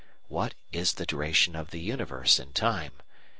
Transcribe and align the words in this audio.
What 0.29 0.55
is 0.71 0.93
the 0.93 1.05
duration 1.05 1.55
of 1.55 1.69
the 1.69 1.79
universe 1.79 2.39
in 2.39 2.53
time? 2.53 2.93